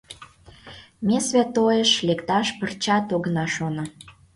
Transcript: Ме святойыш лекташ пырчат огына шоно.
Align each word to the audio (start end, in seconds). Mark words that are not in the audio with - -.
Ме 1.07 1.17
святойыш 1.27 1.91
лекташ 2.07 2.47
пырчат 2.57 3.05
огына 3.15 3.45
шоно. 3.55 3.83